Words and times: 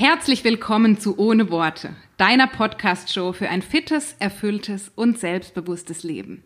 Herzlich 0.00 0.44
willkommen 0.44 1.00
zu 1.00 1.18
Ohne 1.18 1.50
Worte, 1.50 1.90
deiner 2.18 2.46
Podcast-Show 2.46 3.32
für 3.32 3.48
ein 3.48 3.62
fittes, 3.62 4.14
erfülltes 4.20 4.92
und 4.94 5.18
selbstbewusstes 5.18 6.04
Leben. 6.04 6.44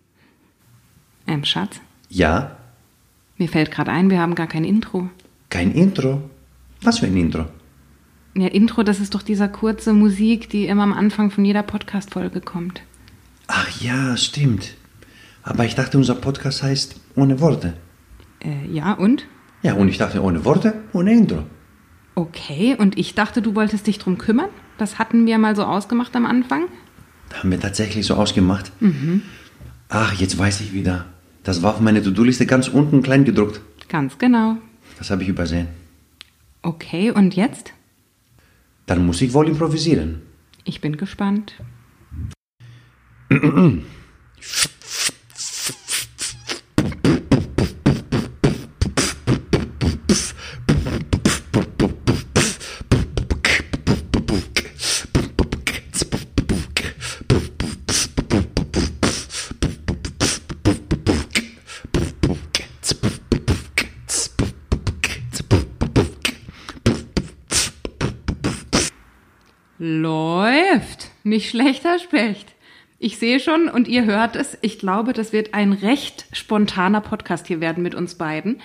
Ähm, 1.27 1.45
Schatz, 1.45 1.79
Ja, 2.09 2.57
mir 3.37 3.51
fällt 3.51 3.71
gerade 3.71 3.91
ein, 3.91 4.09
wir 4.09 4.21
haben 4.21 4.37
gar 4.37 4.47
kein 4.47 4.65
Intro. 4.65 5.11
kein 5.51 5.71
Intro. 5.73 6.23
Was 6.81 7.01
für 7.01 7.07
ein 7.09 7.17
Intro? 7.19 7.45
Ja, 8.35 8.47
Intro, 8.49 8.85
das 8.85 9.01
ist 9.01 9.15
doch 9.15 9.21
dieser 9.21 9.49
kurze 9.49 9.93
Musik, 9.93 10.49
die 10.49 10.65
immer 10.65 10.85
am 10.85 10.95
Anfang 10.95 11.31
von 11.31 11.45
jeder 11.45 11.63
Podcast-Folge 11.63 12.41
kommt. 12.41 12.81
Ach 13.49 13.69
ja, 13.83 14.17
stimmt. 14.17 14.77
Aber 15.43 15.67
ich 15.67 15.75
dachte, 15.75 15.99
unser 15.99 16.15
Podcast 16.15 16.63
heißt 16.63 16.97
ohne 17.17 17.39
Worte. 17.41 17.75
Äh, 18.43 18.67
ja, 18.73 18.95
und? 18.95 19.27
Ja, 19.63 19.75
und 19.75 19.89
ich 19.89 19.99
dachte, 19.99 20.23
ohne 20.23 20.43
Worte, 20.47 20.73
ohne 20.95 21.13
Intro. 21.13 21.45
Okay, 22.15 22.77
und 22.79 22.99
ich 22.99 23.15
dachte, 23.15 23.41
du 23.41 23.55
wolltest 23.55 23.87
dich 23.87 23.99
drum 23.99 24.19
kümmern? 24.19 24.51
Das 24.79 24.99
hatten 24.99 25.27
wir 25.27 25.39
mal 25.39 25.57
so 25.57 25.65
ausgemacht 25.65 26.15
am 26.15 26.27
Anfang. 26.27 26.65
Da 27.31 27.39
haben 27.39 27.51
wir 27.51 27.61
tatsächlich 27.61 28.07
so 28.07 28.15
ausgemacht. 28.15 28.71
Ach, 29.89 30.13
jetzt 30.15 30.39
weiß 30.39 30.61
ich 30.61 30.73
wieder. 30.75 31.07
Das 31.43 31.63
war 31.63 31.75
auf 31.75 31.81
meine 31.81 32.03
To-Do-Liste 32.03 32.47
ganz 32.47 32.69
unten 32.69 33.03
klein 33.03 33.25
gedruckt. 33.25 33.61
Ganz 33.89 34.19
genau. 34.19 34.59
Das 34.99 35.11
habe 35.11 35.23
ich 35.23 35.29
übersehen. 35.29 35.69
Okay, 36.63 37.11
und 37.11 37.35
jetzt? 37.35 37.73
Dann 38.87 39.07
muss 39.07 39.23
ich 39.23 39.33
wohl 39.33 39.49
improvisieren. 39.49 40.23
Ich 40.65 40.81
bin 40.81 40.97
gespannt. 40.97 41.55
Nicht 71.33 71.49
schlechter 71.49 71.99
Specht. 71.99 72.47
Ich 72.99 73.17
sehe 73.17 73.41
schon 73.41 73.69
und 73.69 73.89
ihr 73.89 74.05
hört 74.05 74.37
es. 74.37 74.59
Ich 74.61 74.79
glaube, 74.79 75.15
das 75.15 75.33
wird 75.33 75.55
ein 75.55 75.73
recht 75.73 76.27
spontaner 76.33 77.01
Podcast 77.01 77.47
hier 77.47 77.63
werden 77.63 77.83
mit 77.83 77.95
uns 77.95 78.17
beiden. 78.17 78.61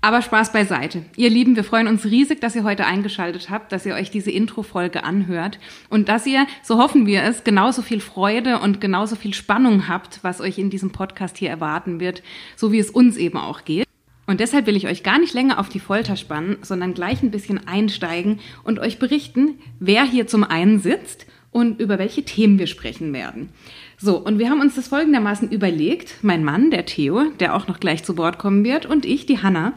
Aber 0.00 0.20
Spaß 0.20 0.50
beiseite. 0.50 1.04
Ihr 1.14 1.30
Lieben, 1.30 1.54
wir 1.54 1.62
freuen 1.62 1.86
uns 1.86 2.04
riesig, 2.04 2.40
dass 2.40 2.56
ihr 2.56 2.64
heute 2.64 2.86
eingeschaltet 2.86 3.50
habt, 3.50 3.70
dass 3.70 3.86
ihr 3.86 3.94
euch 3.94 4.10
diese 4.10 4.32
Intro-Folge 4.32 5.04
anhört 5.04 5.60
und 5.90 6.08
dass 6.08 6.26
ihr, 6.26 6.48
so 6.64 6.78
hoffen 6.78 7.06
wir 7.06 7.22
es, 7.22 7.44
genauso 7.44 7.82
viel 7.82 8.00
Freude 8.00 8.58
und 8.58 8.80
genauso 8.80 9.14
viel 9.14 9.32
Spannung 9.32 9.86
habt, 9.86 10.24
was 10.24 10.40
euch 10.40 10.58
in 10.58 10.70
diesem 10.70 10.90
Podcast 10.90 11.38
hier 11.38 11.50
erwarten 11.50 12.00
wird, 12.00 12.24
so 12.56 12.72
wie 12.72 12.80
es 12.80 12.90
uns 12.90 13.16
eben 13.16 13.38
auch 13.38 13.64
geht. 13.64 13.86
Und 14.26 14.40
deshalb 14.40 14.66
will 14.66 14.74
ich 14.74 14.88
euch 14.88 15.04
gar 15.04 15.20
nicht 15.20 15.34
länger 15.34 15.60
auf 15.60 15.68
die 15.68 15.78
Folter 15.78 16.16
spannen, 16.16 16.56
sondern 16.62 16.94
gleich 16.94 17.22
ein 17.22 17.30
bisschen 17.30 17.64
einsteigen 17.68 18.40
und 18.64 18.80
euch 18.80 18.98
berichten, 18.98 19.60
wer 19.78 20.02
hier 20.04 20.26
zum 20.26 20.42
einen 20.42 20.80
sitzt 20.80 21.26
und 21.52 21.80
über 21.80 21.98
welche 21.98 22.24
Themen 22.24 22.58
wir 22.58 22.66
sprechen 22.66 23.12
werden. 23.12 23.50
So, 23.98 24.18
und 24.18 24.40
wir 24.40 24.50
haben 24.50 24.60
uns 24.60 24.74
das 24.74 24.88
folgendermaßen 24.88 25.50
überlegt. 25.50 26.16
Mein 26.22 26.42
Mann, 26.42 26.70
der 26.70 26.86
Theo, 26.86 27.30
der 27.38 27.54
auch 27.54 27.68
noch 27.68 27.78
gleich 27.78 28.02
zu 28.02 28.16
Wort 28.16 28.38
kommen 28.38 28.64
wird, 28.64 28.86
und 28.86 29.04
ich, 29.04 29.26
die 29.26 29.38
Hanna. 29.38 29.74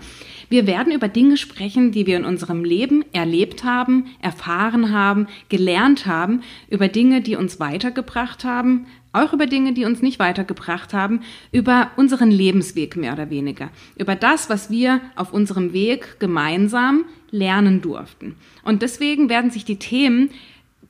Wir 0.50 0.68
werden 0.68 0.94
über 0.94 1.08
Dinge 1.08 1.38
sprechen, 1.38 1.92
die 1.92 2.06
wir 2.06 2.18
in 2.18 2.26
unserem 2.26 2.64
Leben 2.64 3.04
erlebt 3.14 3.64
haben, 3.64 4.06
erfahren 4.22 4.92
haben, 4.92 5.28
gelernt 5.50 6.06
haben, 6.06 6.42
über 6.70 6.88
Dinge, 6.88 7.22
die 7.22 7.36
uns 7.36 7.60
weitergebracht 7.60 8.44
haben, 8.44 8.86
auch 9.12 9.34
über 9.34 9.48
Dinge, 9.48 9.74
die 9.74 9.86
uns 9.86 10.02
nicht 10.02 10.20
weitergebracht 10.20 10.94
haben, 10.94 11.22
über 11.52 11.92
unseren 11.96 12.32
Lebensweg 12.32 12.96
mehr 12.96 13.14
oder 13.14 13.30
weniger, 13.30 13.70
über 13.98 14.16
das, 14.16 14.50
was 14.50 14.70
wir 14.70 15.02
auf 15.16 15.34
unserem 15.34 15.74
Weg 15.74 16.20
gemeinsam 16.20 17.06
lernen 17.32 17.82
durften. 17.82 18.36
Und 18.64 18.82
deswegen 18.82 19.30
werden 19.30 19.52
sich 19.52 19.66
die 19.66 19.80
Themen 19.80 20.30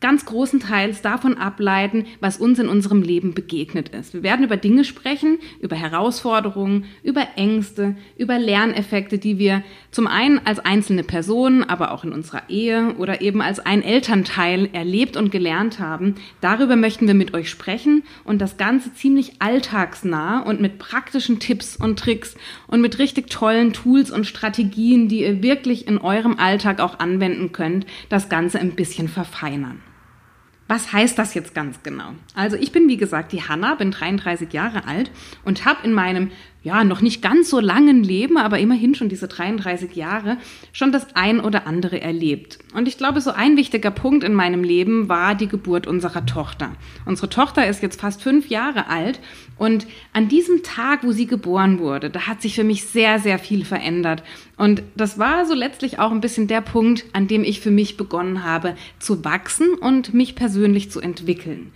ganz 0.02 0.26
großen 0.26 0.60
Teils 0.60 1.02
davon 1.02 1.38
ableiten, 1.38 2.06
was 2.20 2.38
uns 2.38 2.60
in 2.60 2.68
unserem 2.68 3.02
Leben 3.02 3.34
begegnet 3.34 3.90
ist. 3.90 4.14
Wir 4.14 4.24
werden 4.24 4.46
über 4.46 4.58
Dinge 4.58 4.84
sprechen, 4.84 5.40
über 5.60 5.76
Herausforderungen, 5.76 6.86
über 7.04 7.28
Ängste, 7.36 7.96
über 8.18 8.38
Lerneffekte, 8.38 9.18
die 9.18 9.38
wir 9.38 9.64
zum 9.92 10.08
einen 10.08 10.40
als 10.46 10.60
einzelne 10.60 11.04
Personen, 11.04 11.64
aber 11.64 11.92
auch 11.92 12.04
in 12.04 12.14
unserer 12.14 12.50
Ehe 12.50 12.96
oder 12.98 13.22
eben 13.22 13.42
als 13.42 13.60
ein 13.60 13.82
Elternteil 13.82 14.70
erlebt 14.74 15.18
und 15.18 15.32
gelernt 15.32 15.80
haben. 15.80 16.16
Darüber 16.42 16.76
möchten 16.76 17.08
wir 17.08 17.14
mit 17.14 17.34
euch 17.34 17.50
sprechen 17.50 18.04
und 18.24 18.42
das 18.42 18.58
Ganze 18.58 18.94
ziemlich 18.94 19.42
alltagsnah 19.42 20.42
und 20.42 20.62
mit 20.62 20.80
praktischen 20.80 21.40
Tipps 21.40 21.76
und 21.76 22.00
Tricks 22.00 22.36
und 22.68 22.82
mit 22.82 23.00
richtig 23.00 23.30
tollen 23.30 23.74
Tools 23.74 24.12
und 24.12 24.26
Strategien, 24.26 25.08
die 25.08 25.22
ihr 25.22 25.42
wirklich 25.42 25.88
in 25.88 25.98
eurem 25.98 26.38
Alltag 26.38 26.80
auch 26.80 27.00
anwenden 27.00 27.52
könnt, 27.52 27.86
das 28.10 28.30
Ganze 28.30 28.60
ein 28.60 28.72
bisschen 28.72 29.08
verfeinern. 29.08 29.82
Was 30.68 30.92
heißt 30.92 31.20
das 31.20 31.36
jetzt 31.36 31.54
ganz 31.54 31.84
genau? 31.84 32.14
Also 32.34 32.58
ich 32.58 32.72
bin 32.72 32.88
wie 32.88 32.98
gesagt 32.98 33.32
die 33.32 33.44
Hanna, 33.44 33.76
bin 33.76 33.92
33 33.92 34.52
Jahre 34.52 34.88
alt 34.88 35.12
und 35.44 35.66
habe 35.66 35.86
in 35.86 35.94
meinem 35.94 36.32
ja 36.66 36.84
noch 36.84 37.02
nicht 37.02 37.22
ganz 37.22 37.52
so 37.52 37.60
langen 37.60 38.04
Leben, 38.04 38.38
aber 38.38 38.58
immerhin 38.58 38.96
schon 38.96 39.08
diese 39.08 39.28
33 39.28 39.96
Jahre 39.96 40.38
schon 40.74 40.92
das 40.92 41.16
ein 41.16 41.40
oder 41.40 41.68
andere 41.68 42.02
erlebt. 42.02 42.58
Und 42.74 42.88
ich 42.88 42.98
glaube, 42.98 43.22
so 43.22 43.30
ein 43.30 43.56
wichtiger 43.56 43.92
Punkt 43.92 44.24
in 44.24 44.34
meinem 44.34 44.64
Leben 44.64 45.08
war 45.08 45.36
die 45.36 45.48
Geburt 45.48 45.86
unserer 45.86 46.26
Tochter. 46.26 46.72
Unsere 47.06 47.30
Tochter 47.30 47.68
ist 47.68 47.84
jetzt 47.84 48.02
fast 48.02 48.24
fünf 48.24 48.48
Jahre 48.50 48.88
alt 48.88 49.20
und 49.60 49.86
an 50.12 50.28
diesem 50.28 50.64
Tag, 50.64 51.04
wo 51.04 51.12
sie 51.12 51.28
geboren 51.28 51.78
wurde, 51.78 52.10
da 52.10 52.22
hat 52.22 52.42
sich 52.42 52.56
für 52.56 52.64
mich 52.64 52.84
sehr, 52.86 53.20
sehr 53.20 53.38
viel 53.38 53.64
verändert. 53.64 54.24
Und 54.58 54.82
das 54.96 55.20
war 55.20 55.46
so 55.46 55.54
letztlich 55.54 56.00
auch 56.00 56.12
ein 56.12 56.22
bisschen 56.22 56.48
der 56.48 56.62
Punkt, 56.62 57.06
an 57.14 57.28
dem 57.28 57.44
ich 57.44 57.62
für 57.62 57.72
mich 57.72 57.96
begonnen 57.96 58.44
habe 58.44 58.76
zu 58.98 59.24
wachsen 59.24 59.76
und 59.76 60.16
mich 60.16 60.34
persönlich 60.34 60.90
zu 60.90 61.00
entwickeln. 61.00 61.72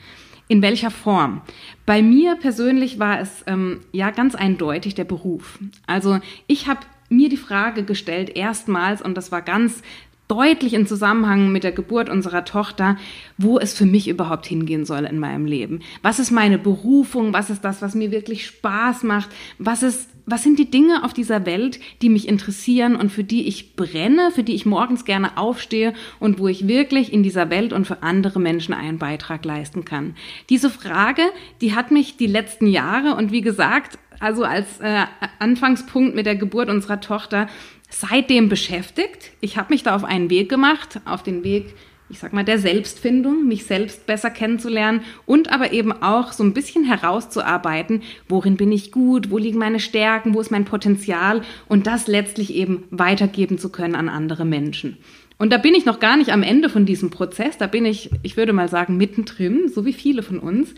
In 0.49 0.63
welcher 0.63 0.89
Form? 0.89 1.41
Bei 1.85 2.01
mir 2.01 2.35
persönlich 2.35 2.97
war 2.97 3.19
es 3.19 3.43
ähm, 3.45 3.81
ja 3.91 4.09
ganz 4.09 4.33
eindeutig 4.33 4.95
der 4.95 5.03
Beruf. 5.03 5.59
Also 5.85 6.19
ich 6.47 6.67
habe 6.67 6.81
mir 7.07 7.29
die 7.29 7.37
Frage 7.37 7.83
gestellt 7.83 8.35
erstmals 8.35 9.01
und 9.01 9.15
das 9.15 9.31
war 9.31 9.43
ganz 9.43 9.83
deutlich 10.27 10.73
in 10.73 10.87
Zusammenhang 10.87 11.51
mit 11.51 11.63
der 11.63 11.71
Geburt 11.71 12.09
unserer 12.09 12.45
Tochter, 12.45 12.97
wo 13.37 13.59
es 13.59 13.73
für 13.73 13.85
mich 13.85 14.07
überhaupt 14.07 14.47
hingehen 14.47 14.85
soll 14.85 15.05
in 15.05 15.19
meinem 15.19 15.45
Leben. 15.45 15.81
Was 16.01 16.17
ist 16.17 16.31
meine 16.31 16.57
Berufung? 16.57 17.31
Was 17.31 17.51
ist 17.51 17.63
das, 17.63 17.83
was 17.83 17.93
mir 17.93 18.09
wirklich 18.09 18.45
Spaß 18.47 19.03
macht? 19.03 19.29
Was 19.59 19.83
ist 19.83 20.09
was 20.29 20.43
sind 20.43 20.59
die 20.59 20.69
Dinge 20.69 21.03
auf 21.03 21.13
dieser 21.13 21.45
Welt, 21.45 21.79
die 22.01 22.09
mich 22.09 22.27
interessieren 22.27 22.95
und 22.95 23.11
für 23.11 23.23
die 23.23 23.47
ich 23.47 23.75
brenne, 23.75 24.31
für 24.31 24.43
die 24.43 24.55
ich 24.55 24.65
morgens 24.65 25.05
gerne 25.05 25.37
aufstehe 25.37 25.93
und 26.19 26.39
wo 26.39 26.47
ich 26.47 26.67
wirklich 26.67 27.11
in 27.11 27.23
dieser 27.23 27.49
Welt 27.49 27.73
und 27.73 27.85
für 27.85 28.03
andere 28.03 28.39
Menschen 28.39 28.73
einen 28.73 28.99
Beitrag 28.99 29.45
leisten 29.45 29.85
kann? 29.85 30.15
Diese 30.49 30.69
Frage, 30.69 31.23
die 31.61 31.75
hat 31.75 31.91
mich 31.91 32.17
die 32.17 32.27
letzten 32.27 32.67
Jahre 32.67 33.15
und 33.15 33.31
wie 33.31 33.41
gesagt, 33.41 33.97
also 34.19 34.43
als 34.43 34.79
äh, 34.79 35.05
Anfangspunkt 35.39 36.15
mit 36.15 36.25
der 36.25 36.35
Geburt 36.35 36.69
unserer 36.69 36.99
Tochter 36.99 37.47
seitdem 37.89 38.49
beschäftigt. 38.49 39.31
Ich 39.41 39.57
habe 39.57 39.73
mich 39.73 39.83
da 39.83 39.95
auf 39.95 40.03
einen 40.03 40.29
Weg 40.29 40.49
gemacht, 40.49 40.99
auf 41.05 41.23
den 41.23 41.43
Weg 41.43 41.73
ich 42.09 42.19
sag 42.19 42.33
mal, 42.33 42.43
der 42.43 42.57
Selbstfindung, 42.57 43.47
mich 43.47 43.65
selbst 43.65 44.05
besser 44.05 44.31
kennenzulernen 44.31 45.01
und 45.25 45.51
aber 45.51 45.71
eben 45.73 45.91
auch 45.91 46.33
so 46.33 46.43
ein 46.43 46.53
bisschen 46.53 46.83
herauszuarbeiten, 46.83 48.01
worin 48.27 48.57
bin 48.57 48.71
ich 48.71 48.91
gut, 48.91 49.29
wo 49.29 49.37
liegen 49.37 49.59
meine 49.59 49.79
Stärken, 49.79 50.33
wo 50.33 50.41
ist 50.41 50.51
mein 50.51 50.65
Potenzial 50.65 51.41
und 51.67 51.87
das 51.87 52.07
letztlich 52.07 52.53
eben 52.53 52.85
weitergeben 52.89 53.57
zu 53.57 53.69
können 53.69 53.95
an 53.95 54.09
andere 54.09 54.45
Menschen. 54.45 54.97
Und 55.37 55.53
da 55.53 55.57
bin 55.57 55.73
ich 55.73 55.85
noch 55.85 55.99
gar 55.99 56.17
nicht 56.17 56.31
am 56.31 56.43
Ende 56.43 56.67
von 56.67 56.85
diesem 56.85 57.11
Prozess, 57.11 57.57
da 57.57 57.67
bin 57.67 57.85
ich, 57.85 58.09
ich 58.23 58.35
würde 58.35 58.53
mal 58.53 58.67
sagen, 58.67 58.97
mittendrin, 58.97 59.69
so 59.69 59.85
wie 59.85 59.93
viele 59.93 60.23
von 60.23 60.39
uns. 60.39 60.73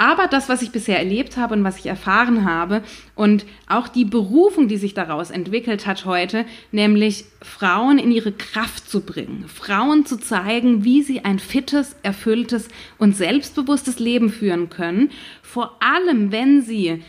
Aber 0.00 0.28
das, 0.28 0.48
was 0.48 0.62
ich 0.62 0.70
bisher 0.70 0.96
erlebt 0.96 1.36
habe 1.36 1.54
und 1.54 1.64
was 1.64 1.80
ich 1.80 1.86
erfahren 1.86 2.44
habe 2.44 2.82
und 3.16 3.44
auch 3.66 3.88
die 3.88 4.04
Berufung, 4.04 4.68
die 4.68 4.76
sich 4.76 4.94
daraus 4.94 5.30
entwickelt 5.30 5.86
hat 5.86 6.04
heute, 6.04 6.46
nämlich 6.70 7.24
Frauen 7.42 7.98
in 7.98 8.12
ihre 8.12 8.30
Kraft 8.30 8.88
zu 8.88 9.00
bringen, 9.00 9.46
Frauen 9.48 10.06
zu 10.06 10.16
zeigen, 10.16 10.84
wie 10.84 11.02
sie 11.02 11.24
ein 11.24 11.40
fittes, 11.40 11.96
erfülltes 12.04 12.68
und 12.98 13.16
selbstbewusstes 13.16 13.98
Leben 13.98 14.30
führen 14.30 14.70
können, 14.70 15.10
vor 15.42 15.76
allem 15.80 16.30
wenn 16.30 16.62
sie 16.62 17.02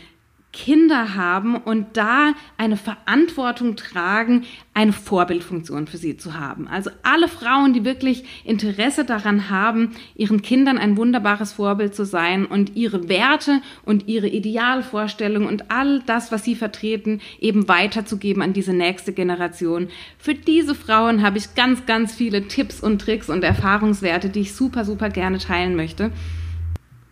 Kinder 0.52 1.14
haben 1.14 1.56
und 1.56 1.96
da 1.96 2.34
eine 2.56 2.76
Verantwortung 2.76 3.76
tragen, 3.76 4.44
eine 4.74 4.92
Vorbildfunktion 4.92 5.86
für 5.86 5.96
sie 5.96 6.16
zu 6.16 6.38
haben. 6.38 6.66
Also 6.66 6.90
alle 7.02 7.28
Frauen, 7.28 7.72
die 7.72 7.84
wirklich 7.84 8.24
Interesse 8.44 9.04
daran 9.04 9.48
haben, 9.48 9.92
ihren 10.16 10.42
Kindern 10.42 10.76
ein 10.76 10.96
wunderbares 10.96 11.52
Vorbild 11.52 11.94
zu 11.94 12.04
sein 12.04 12.46
und 12.46 12.76
ihre 12.76 13.08
Werte 13.08 13.60
und 13.84 14.08
ihre 14.08 14.26
Idealvorstellungen 14.26 15.48
und 15.48 15.70
all 15.70 16.00
das, 16.06 16.32
was 16.32 16.44
sie 16.44 16.56
vertreten, 16.56 17.20
eben 17.38 17.68
weiterzugeben 17.68 18.42
an 18.42 18.52
diese 18.52 18.72
nächste 18.72 19.12
Generation. 19.12 19.88
Für 20.18 20.34
diese 20.34 20.74
Frauen 20.74 21.22
habe 21.22 21.38
ich 21.38 21.54
ganz, 21.54 21.86
ganz 21.86 22.12
viele 22.12 22.48
Tipps 22.48 22.80
und 22.80 23.00
Tricks 23.00 23.28
und 23.28 23.44
Erfahrungswerte, 23.44 24.28
die 24.30 24.40
ich 24.40 24.54
super, 24.54 24.84
super 24.84 25.10
gerne 25.10 25.38
teilen 25.38 25.76
möchte 25.76 26.10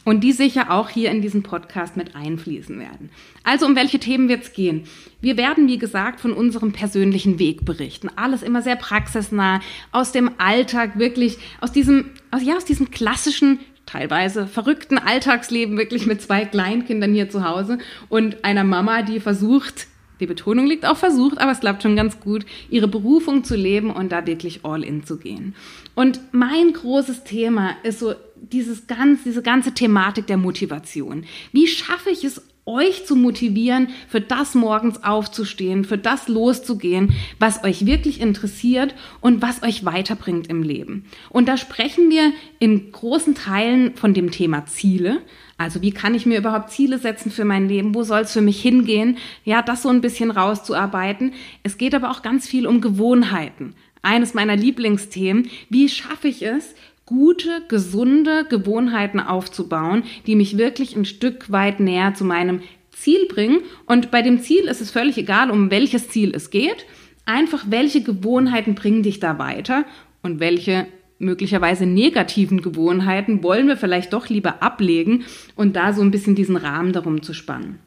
und 0.09 0.21
die 0.21 0.33
sicher 0.33 0.71
auch 0.71 0.89
hier 0.89 1.11
in 1.11 1.21
diesen 1.21 1.43
Podcast 1.43 1.99
mit 1.99 2.17
einfließen 2.17 2.79
werden. 2.79 3.11
Also 3.45 3.67
um 3.67 3.77
welche 3.77 3.99
Themen 3.99 4.31
wird 4.31 4.43
es 4.43 4.55
gehen? 4.55 4.85
Wir 5.21 5.37
werden, 5.37 5.69
wie 5.69 5.77
gesagt, 5.77 6.21
von 6.21 6.33
unserem 6.33 6.73
persönlichen 6.73 7.39
Weg 7.39 7.67
berichten. 7.67 8.09
Alles 8.17 8.43
immer 8.43 8.63
sehr 8.63 8.77
praxisnah, 8.77 9.61
aus 9.93 10.11
dem 10.11 10.31
Alltag, 10.39 10.99
wirklich 10.99 11.37
aus 11.61 11.73
diesem, 11.73 12.07
aus, 12.31 12.43
ja, 12.43 12.57
aus 12.57 12.65
diesem 12.65 12.91
klassischen 12.91 13.61
teilweise 13.85 14.47
verrückten 14.47 14.97
Alltagsleben 14.97 15.77
wirklich 15.77 16.07
mit 16.07 16.23
zwei 16.23 16.47
Kleinkindern 16.47 17.13
hier 17.13 17.29
zu 17.29 17.45
Hause 17.45 17.77
und 18.09 18.47
einer 18.47 18.65
Mama, 18.65 19.03
die 19.03 19.21
versucht, 19.21 19.89
die 20.21 20.27
Betonung 20.27 20.67
liegt 20.67 20.87
auf 20.87 20.99
versucht, 20.99 21.39
aber 21.39 21.53
es 21.53 21.61
klappt 21.61 21.83
schon 21.83 21.97
ganz 21.97 22.21
gut, 22.21 22.45
ihre 22.71 22.89
Berufung 22.89 23.45
zu 23.45 23.57
leben 23.57 23.91
und 23.91 24.11
da 24.11 24.27
wirklich 24.27 24.65
all 24.65 24.83
in 24.83 25.05
zu 25.05 25.17
gehen. 25.19 25.55
Und 25.95 26.21
mein 26.33 26.73
großes 26.73 27.25
Thema 27.25 27.73
ist 27.83 28.01
so 28.01 28.15
dieses 28.37 28.87
ganz, 28.87 29.25
diese 29.25 29.43
ganze 29.43 29.73
Thematik 29.73 30.27
der 30.27 30.37
Motivation. 30.37 31.25
Wie 31.53 31.67
schaffe 31.67 32.11
ich 32.11 32.25
es, 32.25 32.43
euch 32.69 33.07
zu 33.07 33.17
motivieren, 33.17 33.89
für 34.09 34.21
das 34.21 34.55
morgens 34.55 35.03
aufzustehen, 35.03 35.85
für 35.85 35.99
das 35.99 36.29
loszugehen, 36.29 37.15
was 37.41 37.65
euch 37.65 37.87
wirklich 37.87 38.21
interessiert 38.21 38.95
und 39.21 39.43
was 39.43 39.63
euch 39.63 39.85
weiterbringt 39.85 40.47
im 40.49 40.63
Leben. 40.63 41.07
Und 41.31 41.49
da 41.49 41.57
sprechen 41.57 42.11
wir 42.11 42.33
in 42.59 42.93
großen 42.93 43.35
Teilen 43.35 43.97
von 43.97 44.15
dem 44.15 44.31
Thema 44.31 44.67
Ziele. 44.67 45.23
Also 45.57 45.83
wie 45.83 45.91
kann 45.91 46.15
ich 46.15 46.27
mir 46.27 46.39
überhaupt 46.39 46.71
Ziele 46.71 46.99
setzen 46.99 47.33
für 47.33 47.45
mein 47.45 47.69
Leben? 47.69 47.95
Wo 47.95 48.05
soll 48.05 48.21
es 48.21 48.33
für 48.33 48.43
mich 48.43 48.61
hingehen? 48.63 49.17
Ja, 49.45 49.63
das 49.63 49.83
so 49.83 49.89
ein 49.89 50.03
bisschen 50.03 50.31
rauszuarbeiten. 50.31 51.33
Es 51.65 51.79
geht 51.79 51.95
aber 51.95 52.11
auch 52.11 52.23
ganz 52.23 52.47
viel 52.47 52.67
um 52.67 52.81
Gewohnheiten. 52.81 53.75
Eines 54.03 54.35
meiner 54.35 54.55
Lieblingsthemen. 54.55 55.51
Wie 55.69 55.89
schaffe 55.89 56.29
ich 56.29 56.43
es, 56.43 56.75
gute, 57.09 57.63
gesunde 57.69 58.45
Gewohnheiten 58.45 59.19
aufzubauen, 59.19 60.03
die 60.27 60.37
mich 60.37 60.59
wirklich 60.59 60.95
ein 60.95 61.07
Stück 61.07 61.51
weit 61.51 61.81
näher 61.81 62.13
zu 62.13 62.23
meinem 62.23 62.61
Ziel 62.91 63.27
bringen. 63.29 63.61
Und 63.87 64.11
bei 64.11 64.21
dem 64.21 64.41
Ziel 64.43 64.65
ist 64.65 64.83
es 64.83 64.91
völlig 64.91 65.17
egal, 65.17 65.51
um 65.51 65.71
welches 65.71 66.11
Ziel 66.11 66.35
es 66.35 66.51
geht. 66.51 66.85
Einfach, 67.25 67.65
welche 67.71 68.03
Gewohnheiten 68.03 68.75
bringen 68.75 69.03
dich 69.03 69.21
da 69.21 69.39
weiter 69.39 69.87
und 70.23 70.39
welche 70.39 70.87
möglicherweise 71.19 71.87
negativen 71.87 72.61
Gewohnheiten 72.61 73.43
wollen 73.43 73.69
wir 73.69 73.79
vielleicht 73.79 74.13
doch 74.13 74.29
lieber 74.29 74.63
ablegen 74.63 75.25
und 75.57 75.77
da 75.77 75.95
so 75.95 76.03
ein 76.03 76.11
bisschen 76.11 76.35
diesen 76.35 76.57
Rahmen 76.57 76.93
darum 76.93 77.23
zu 77.23 77.33
spannen. 77.33 77.79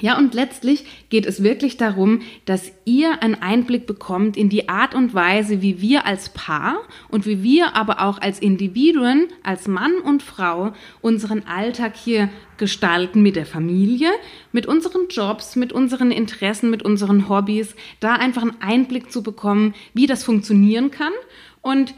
Ja, 0.00 0.16
und 0.16 0.34
letztlich 0.34 0.84
geht 1.08 1.26
es 1.26 1.42
wirklich 1.42 1.76
darum, 1.76 2.20
dass 2.44 2.72
ihr 2.84 3.22
einen 3.22 3.34
Einblick 3.34 3.86
bekommt 3.86 4.36
in 4.36 4.48
die 4.48 4.68
Art 4.68 4.94
und 4.94 5.12
Weise, 5.12 5.60
wie 5.60 5.80
wir 5.80 6.06
als 6.06 6.28
Paar 6.28 6.78
und 7.08 7.26
wie 7.26 7.42
wir 7.42 7.74
aber 7.74 8.00
auch 8.02 8.20
als 8.20 8.38
Individuen, 8.38 9.26
als 9.42 9.66
Mann 9.66 9.94
und 10.04 10.22
Frau 10.22 10.72
unseren 11.00 11.46
Alltag 11.46 11.96
hier 11.96 12.28
gestalten 12.58 13.22
mit 13.22 13.36
der 13.36 13.46
Familie, 13.46 14.10
mit 14.52 14.66
unseren 14.66 15.08
Jobs, 15.08 15.56
mit 15.56 15.72
unseren 15.72 16.10
Interessen, 16.10 16.70
mit 16.70 16.82
unseren 16.82 17.28
Hobbys, 17.28 17.74
da 18.00 18.14
einfach 18.14 18.42
einen 18.42 18.60
Einblick 18.60 19.10
zu 19.10 19.22
bekommen, 19.22 19.74
wie 19.94 20.06
das 20.06 20.24
funktionieren 20.24 20.90
kann. 20.90 21.12
Und 21.60 21.94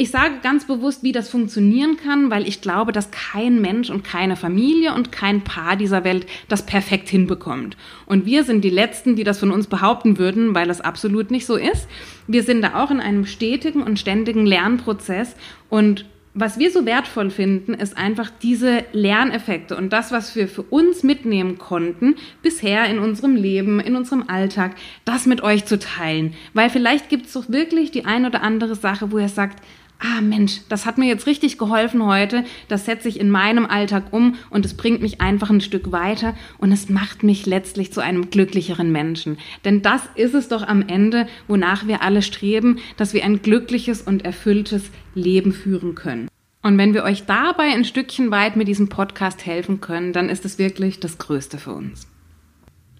ich 0.00 0.10
sage 0.10 0.36
ganz 0.42 0.64
bewusst, 0.64 1.02
wie 1.02 1.12
das 1.12 1.28
funktionieren 1.28 1.98
kann, 1.98 2.30
weil 2.30 2.48
ich 2.48 2.62
glaube, 2.62 2.90
dass 2.90 3.10
kein 3.10 3.60
Mensch 3.60 3.90
und 3.90 4.02
keine 4.02 4.34
Familie 4.34 4.94
und 4.94 5.12
kein 5.12 5.44
Paar 5.44 5.76
dieser 5.76 6.04
Welt 6.04 6.24
das 6.48 6.64
perfekt 6.64 7.10
hinbekommt. 7.10 7.76
Und 8.06 8.24
wir 8.24 8.44
sind 8.44 8.64
die 8.64 8.70
Letzten, 8.70 9.14
die 9.14 9.24
das 9.24 9.38
von 9.38 9.50
uns 9.50 9.66
behaupten 9.66 10.16
würden, 10.16 10.54
weil 10.54 10.68
das 10.68 10.80
absolut 10.80 11.30
nicht 11.30 11.44
so 11.44 11.56
ist. 11.56 11.86
Wir 12.26 12.44
sind 12.44 12.62
da 12.62 12.82
auch 12.82 12.90
in 12.90 13.00
einem 13.00 13.26
stetigen 13.26 13.82
und 13.82 13.98
ständigen 13.98 14.46
Lernprozess 14.46 15.36
und 15.68 16.06
was 16.32 16.58
wir 16.58 16.70
so 16.70 16.86
wertvoll 16.86 17.28
finden, 17.28 17.74
ist 17.74 17.98
einfach 17.98 18.30
diese 18.42 18.84
Lerneffekte 18.92 19.76
und 19.76 19.92
das, 19.92 20.12
was 20.12 20.36
wir 20.36 20.46
für 20.46 20.62
uns 20.62 21.02
mitnehmen 21.02 21.58
konnten, 21.58 22.14
bisher 22.40 22.86
in 22.86 23.00
unserem 23.00 23.34
Leben, 23.34 23.80
in 23.80 23.96
unserem 23.96 24.24
Alltag, 24.28 24.76
das 25.04 25.26
mit 25.26 25.42
euch 25.42 25.64
zu 25.64 25.78
teilen. 25.78 26.34
Weil 26.54 26.70
vielleicht 26.70 27.08
gibt 27.08 27.26
es 27.26 27.32
doch 27.32 27.48
wirklich 27.48 27.90
die 27.90 28.04
ein 28.04 28.26
oder 28.26 28.42
andere 28.42 28.76
Sache, 28.76 29.10
wo 29.10 29.18
ihr 29.18 29.28
sagt, 29.28 29.60
ah 30.00 30.20
Mensch, 30.20 30.60
das 30.68 30.86
hat 30.86 30.98
mir 30.98 31.06
jetzt 31.06 31.26
richtig 31.26 31.58
geholfen 31.58 32.04
heute, 32.04 32.44
das 32.68 32.86
setze 32.86 33.08
ich 33.08 33.20
in 33.20 33.30
meinem 33.30 33.66
Alltag 33.66 34.12
um 34.12 34.36
und 34.48 34.64
es 34.64 34.74
bringt 34.74 35.02
mich 35.02 35.20
einfach 35.20 35.50
ein 35.50 35.60
Stück 35.60 35.92
weiter 35.92 36.34
und 36.58 36.72
es 36.72 36.88
macht 36.88 37.22
mich 37.22 37.46
letztlich 37.46 37.92
zu 37.92 38.00
einem 38.00 38.30
glücklicheren 38.30 38.90
Menschen. 38.90 39.38
Denn 39.64 39.82
das 39.82 40.02
ist 40.14 40.34
es 40.34 40.48
doch 40.48 40.66
am 40.66 40.82
Ende, 40.88 41.26
wonach 41.46 41.86
wir 41.86 42.02
alle 42.02 42.22
streben, 42.22 42.78
dass 42.96 43.14
wir 43.14 43.24
ein 43.24 43.42
glückliches 43.42 44.02
und 44.02 44.24
erfülltes 44.24 44.90
Leben 45.14 45.52
führen 45.52 45.94
können. 45.94 46.28
Und 46.62 46.76
wenn 46.76 46.94
wir 46.94 47.04
euch 47.04 47.24
dabei 47.24 47.72
ein 47.72 47.84
Stückchen 47.84 48.30
weit 48.30 48.56
mit 48.56 48.68
diesem 48.68 48.88
Podcast 48.88 49.46
helfen 49.46 49.80
können, 49.80 50.12
dann 50.12 50.28
ist 50.28 50.44
es 50.44 50.58
wirklich 50.58 51.00
das 51.00 51.18
Größte 51.18 51.58
für 51.58 51.72
uns. 51.72 52.06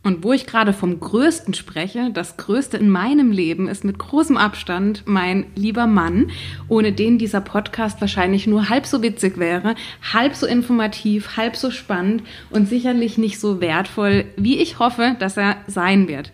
Und 0.02 0.24
wo 0.24 0.32
ich 0.32 0.46
gerade 0.46 0.72
vom 0.72 0.98
Größten 0.98 1.52
spreche, 1.52 2.10
das 2.10 2.38
Größte 2.38 2.78
in 2.78 2.88
meinem 2.88 3.32
Leben 3.32 3.68
ist 3.68 3.84
mit 3.84 3.98
großem 3.98 4.38
Abstand 4.38 5.02
mein 5.04 5.46
lieber 5.56 5.86
Mann, 5.86 6.30
ohne 6.68 6.92
den 6.92 7.18
dieser 7.18 7.42
Podcast 7.42 8.00
wahrscheinlich 8.00 8.46
nur 8.46 8.70
halb 8.70 8.86
so 8.86 9.02
witzig 9.02 9.36
wäre, 9.36 9.74
halb 10.14 10.34
so 10.34 10.46
informativ, 10.46 11.36
halb 11.36 11.54
so 11.54 11.70
spannend 11.70 12.22
und 12.48 12.66
sicherlich 12.66 13.18
nicht 13.18 13.38
so 13.38 13.60
wertvoll, 13.60 14.24
wie 14.36 14.58
ich 14.58 14.78
hoffe, 14.78 15.16
dass 15.18 15.36
er 15.36 15.56
sein 15.66 16.08
wird. 16.08 16.32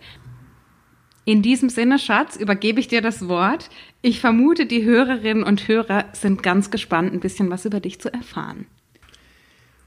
In 1.25 1.41
diesem 1.41 1.67
Sinne, 1.67 1.99
Schatz, 1.99 2.37
übergebe 2.37 2.79
ich 2.79 2.87
dir 2.87 3.01
das 3.01 3.27
Wort. 3.27 3.69
Ich 4.01 4.21
vermute, 4.21 4.65
die 4.65 4.85
Hörerinnen 4.85 5.43
und 5.43 5.67
Hörer 5.67 6.05
sind 6.13 6.41
ganz 6.41 6.71
gespannt, 6.71 7.11
ein 7.11 7.19
bisschen 7.19 7.49
was 7.49 7.65
über 7.65 7.81
dich 7.81 7.99
zu 7.99 8.13
erfahren. 8.13 8.65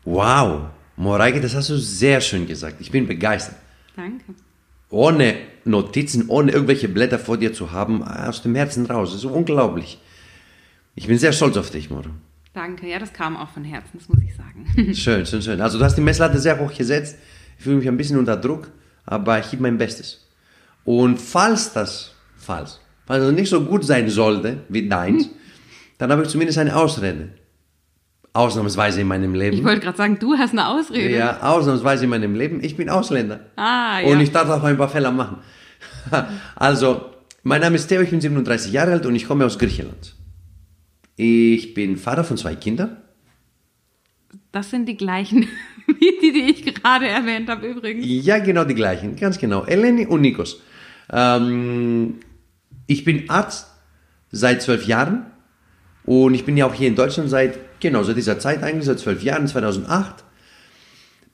Wow, 0.04 0.64
Moreike, 0.98 1.40
das 1.40 1.54
hast 1.54 1.70
du 1.70 1.78
sehr 1.78 2.20
schön 2.20 2.46
gesagt. 2.46 2.82
Ich 2.82 2.90
bin 2.90 3.06
begeistert. 3.06 3.56
Danke. 3.96 4.34
Ohne 4.90 5.36
Notizen, 5.64 6.28
ohne 6.28 6.52
irgendwelche 6.52 6.88
Blätter 6.88 7.18
vor 7.18 7.36
dir 7.36 7.52
zu 7.52 7.70
haben, 7.70 8.02
aus 8.02 8.42
dem 8.42 8.54
Herzen 8.54 8.86
raus. 8.86 9.10
Das 9.12 9.24
ist 9.24 9.30
unglaublich. 9.30 10.00
Ich 10.94 11.06
bin 11.06 11.18
sehr 11.18 11.32
stolz 11.32 11.56
auf 11.56 11.70
dich, 11.70 11.90
Moro. 11.90 12.10
Danke, 12.52 12.88
ja, 12.88 12.98
das 12.98 13.12
kam 13.12 13.36
auch 13.36 13.50
von 13.50 13.62
Herzen, 13.62 13.98
das 13.98 14.08
muss 14.08 14.18
ich 14.22 14.34
sagen. 14.34 14.94
schön, 14.94 15.24
schön, 15.24 15.42
schön. 15.42 15.60
Also 15.60 15.78
du 15.78 15.84
hast 15.84 15.94
die 15.94 16.00
Messlatte 16.00 16.38
sehr 16.38 16.58
hoch 16.58 16.74
gesetzt. 16.74 17.16
Ich 17.56 17.64
fühle 17.64 17.76
mich 17.76 17.86
ein 17.86 17.96
bisschen 17.96 18.18
unter 18.18 18.36
Druck, 18.36 18.72
aber 19.06 19.38
ich 19.38 19.50
gebe 19.50 19.62
mein 19.62 19.78
Bestes. 19.78 20.26
Und 20.84 21.20
falls 21.20 21.72
das, 21.72 22.14
falls, 22.36 22.80
falls 23.06 23.22
es 23.24 23.32
nicht 23.32 23.50
so 23.50 23.64
gut 23.64 23.84
sein 23.84 24.08
sollte 24.08 24.64
wie 24.68 24.88
deins, 24.88 25.28
dann 25.98 26.10
habe 26.10 26.22
ich 26.22 26.28
zumindest 26.28 26.58
eine 26.58 26.74
Ausrede. 26.74 27.30
Ausnahmsweise 28.32 29.00
in 29.00 29.08
meinem 29.08 29.34
Leben. 29.34 29.56
Ich 29.56 29.64
wollte 29.64 29.80
gerade 29.80 29.96
sagen, 29.96 30.18
du 30.18 30.34
hast 30.38 30.52
eine 30.52 30.68
Ausrede. 30.68 31.16
Ja, 31.16 31.40
ausnahmsweise 31.42 32.04
in 32.04 32.10
meinem 32.10 32.34
Leben. 32.34 32.62
Ich 32.62 32.76
bin 32.76 32.88
Ausländer. 32.88 33.40
Ah, 33.56 34.00
ja. 34.00 34.06
Und 34.06 34.20
ich 34.20 34.30
darf 34.30 34.48
auch 34.48 34.62
ein 34.62 34.76
paar 34.76 34.88
Fehler 34.88 35.10
machen. 35.10 35.38
also, 36.54 37.06
mein 37.42 37.60
Name 37.60 37.76
ist 37.76 37.88
Theo, 37.88 38.02
ich 38.02 38.10
bin 38.10 38.20
37 38.20 38.72
Jahre 38.72 38.92
alt 38.92 39.06
und 39.06 39.16
ich 39.16 39.26
komme 39.26 39.44
aus 39.44 39.58
Griechenland. 39.58 40.14
Ich 41.16 41.74
bin 41.74 41.96
Vater 41.96 42.22
von 42.22 42.36
zwei 42.36 42.54
Kindern. 42.54 42.98
Das 44.52 44.70
sind 44.70 44.86
die 44.86 44.96
gleichen, 44.96 45.48
wie 45.86 46.18
die, 46.22 46.32
die 46.32 46.50
ich 46.50 46.64
gerade 46.74 47.08
erwähnt 47.08 47.48
habe 47.48 47.66
übrigens. 47.66 48.04
Ja, 48.06 48.38
genau 48.38 48.64
die 48.64 48.74
gleichen, 48.74 49.16
ganz 49.16 49.38
genau. 49.38 49.64
Eleni 49.64 50.06
und 50.06 50.20
Nikos. 50.20 50.60
Ähm, 51.12 52.20
ich 52.86 53.04
bin 53.04 53.28
Arzt 53.28 53.66
seit 54.30 54.62
zwölf 54.62 54.86
Jahren 54.86 55.26
und 56.04 56.34
ich 56.34 56.44
bin 56.44 56.56
ja 56.56 56.66
auch 56.66 56.74
hier 56.74 56.88
in 56.88 56.94
Deutschland 56.94 57.28
seit 57.28 57.58
Genau, 57.80 58.02
seit 58.02 58.16
dieser 58.16 58.38
Zeit 58.38 58.62
eigentlich, 58.62 58.84
seit 58.84 58.98
zwölf 58.98 59.22
Jahren, 59.22 59.48
2008. 59.48 60.24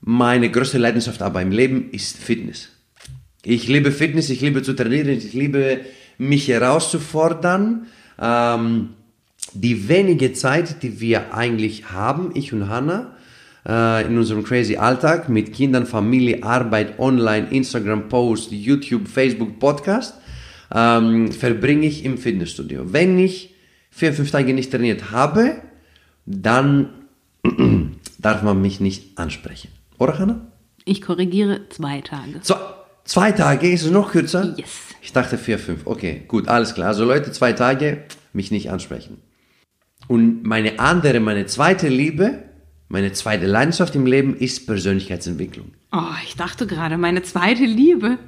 Meine 0.00 0.50
größte 0.50 0.78
Leidenschaft 0.78 1.20
aber 1.22 1.42
im 1.42 1.50
Leben 1.50 1.90
ist 1.90 2.16
Fitness. 2.16 2.68
Ich 3.42 3.66
liebe 3.66 3.90
Fitness, 3.90 4.30
ich 4.30 4.40
liebe 4.40 4.62
zu 4.62 4.72
trainieren, 4.72 5.08
ich 5.08 5.32
liebe 5.32 5.80
mich 6.18 6.48
herauszufordern. 6.48 7.86
Ähm, 8.20 8.90
die 9.52 9.88
wenige 9.88 10.32
Zeit, 10.32 10.82
die 10.82 11.00
wir 11.00 11.34
eigentlich 11.34 11.90
haben, 11.90 12.30
ich 12.34 12.52
und 12.52 12.68
Hannah, 12.68 13.16
äh, 13.66 14.06
in 14.06 14.16
unserem 14.16 14.44
crazy 14.44 14.76
Alltag 14.76 15.28
mit 15.28 15.52
Kindern, 15.52 15.86
Familie, 15.86 16.42
Arbeit, 16.42 16.98
Online, 16.98 17.48
Instagram, 17.50 18.08
Post, 18.08 18.52
YouTube, 18.52 19.08
Facebook, 19.08 19.58
Podcast, 19.58 20.14
ähm, 20.74 21.32
verbringe 21.32 21.86
ich 21.86 22.04
im 22.04 22.18
Fitnessstudio. 22.18 22.92
Wenn 22.92 23.18
ich 23.18 23.54
vier, 23.90 24.12
fünf 24.12 24.30
Tage 24.30 24.52
nicht 24.54 24.70
trainiert 24.70 25.10
habe, 25.10 25.62
dann 26.26 26.90
darf 28.18 28.42
man 28.42 28.60
mich 28.60 28.80
nicht 28.80 29.18
ansprechen. 29.18 29.70
Oder, 29.98 30.18
Hanna? 30.18 30.52
Ich 30.84 31.00
korrigiere 31.00 31.68
zwei 31.70 32.00
Tage. 32.00 32.40
So, 32.42 32.54
zwei 33.04 33.32
Tage, 33.32 33.70
ist 33.70 33.84
es 33.84 33.90
noch 33.90 34.12
kürzer? 34.12 34.54
Yes. 34.56 34.68
Ich 35.00 35.12
dachte 35.12 35.38
vier, 35.38 35.58
fünf. 35.58 35.86
Okay, 35.86 36.24
gut, 36.28 36.48
alles 36.48 36.74
klar. 36.74 36.88
Also 36.88 37.04
Leute, 37.04 37.32
zwei 37.32 37.52
Tage, 37.52 38.04
mich 38.32 38.50
nicht 38.50 38.70
ansprechen. 38.70 39.22
Und 40.08 40.44
meine 40.44 40.78
andere, 40.78 41.20
meine 41.20 41.46
zweite 41.46 41.88
Liebe, 41.88 42.44
meine 42.88 43.12
zweite 43.12 43.46
Leidenschaft 43.46 43.94
im 43.96 44.06
Leben 44.06 44.36
ist 44.36 44.66
Persönlichkeitsentwicklung. 44.66 45.72
Oh, 45.92 46.14
ich 46.24 46.36
dachte 46.36 46.66
gerade, 46.66 46.98
meine 46.98 47.22
zweite 47.22 47.64
Liebe. 47.64 48.18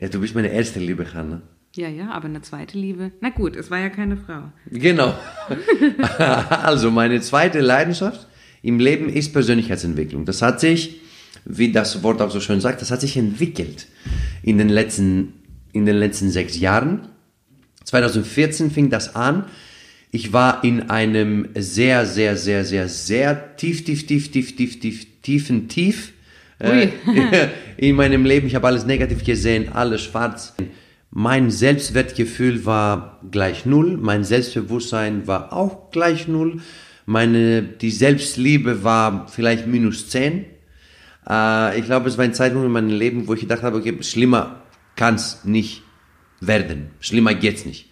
Ja, 0.00 0.08
du 0.08 0.20
bist 0.20 0.34
meine 0.34 0.48
erste 0.48 0.78
Liebe, 0.78 1.12
Hanna. 1.12 1.42
Ja, 1.76 1.88
ja, 1.88 2.10
aber 2.10 2.26
eine 2.26 2.42
zweite 2.42 2.76
Liebe. 2.76 3.12
Na 3.20 3.30
gut, 3.30 3.54
es 3.54 3.70
war 3.70 3.78
ja 3.78 3.90
keine 3.90 4.16
Frau. 4.16 4.50
Genau. 4.70 5.14
also 6.18 6.90
meine 6.90 7.20
zweite 7.20 7.60
Leidenschaft 7.60 8.26
im 8.62 8.80
Leben 8.80 9.08
ist 9.08 9.32
Persönlichkeitsentwicklung. 9.32 10.24
Das 10.24 10.42
hat 10.42 10.58
sich, 10.58 11.00
wie 11.44 11.70
das 11.70 12.02
Wort 12.02 12.20
auch 12.22 12.30
so 12.30 12.40
schön 12.40 12.60
sagt, 12.60 12.82
das 12.82 12.90
hat 12.90 13.00
sich 13.00 13.16
entwickelt 13.16 13.86
in 14.42 14.58
den 14.58 14.68
letzten, 14.68 15.32
in 15.72 15.86
den 15.86 15.96
letzten 15.96 16.30
sechs 16.30 16.58
Jahren. 16.58 17.08
2014 17.84 18.72
fing 18.72 18.90
das 18.90 19.14
an. 19.14 19.44
Ich 20.10 20.32
war 20.32 20.64
in 20.64 20.90
einem 20.90 21.50
sehr, 21.54 22.04
sehr, 22.04 22.36
sehr, 22.36 22.64
sehr, 22.64 22.88
sehr 22.88 23.56
tief, 23.56 23.84
tief, 23.84 24.08
tief, 24.08 24.32
tief, 24.32 24.56
tief, 24.56 24.80
tief, 24.80 25.06
tiefen 25.22 25.68
Tief 25.68 26.14
äh, 26.58 26.88
in 27.76 27.94
meinem 27.94 28.24
Leben. 28.24 28.48
Ich 28.48 28.56
habe 28.56 28.66
alles 28.66 28.86
negativ 28.86 29.24
gesehen, 29.24 29.72
alles 29.72 30.02
schwarz. 30.02 30.54
Mein 31.10 31.50
Selbstwertgefühl 31.50 32.64
war 32.64 33.20
gleich 33.30 33.66
null, 33.66 33.96
mein 33.96 34.22
Selbstbewusstsein 34.22 35.26
war 35.26 35.52
auch 35.52 35.90
gleich 35.90 36.28
null, 36.28 36.60
meine, 37.04 37.62
die 37.62 37.90
Selbstliebe 37.90 38.84
war 38.84 39.26
vielleicht 39.26 39.66
minus 39.66 40.08
zehn. 40.08 40.44
Äh, 41.28 41.78
ich 41.80 41.84
glaube, 41.84 42.08
es 42.08 42.16
war 42.16 42.24
ein 42.24 42.34
Zeitpunkt 42.34 42.66
in 42.66 42.72
meinem 42.72 42.90
Leben, 42.90 43.26
wo 43.26 43.34
ich 43.34 43.40
gedacht 43.40 43.62
habe, 43.62 43.78
okay, 43.78 43.96
schlimmer 44.02 44.62
kann 44.94 45.16
es 45.16 45.44
nicht 45.44 45.82
werden, 46.40 46.90
schlimmer 47.00 47.34
geht's 47.34 47.64
nicht. 47.64 47.90